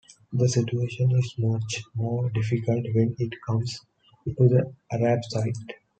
The 0.33 0.49
situation 0.49 1.11
is 1.11 1.35
much 1.37 1.83
more 1.93 2.27
difficult 2.31 2.87
when 2.95 3.15
it 3.19 3.33
comes 3.47 3.79
to 4.35 4.47
the 4.47 4.73
Arab 4.91 5.19
side. 5.29 5.53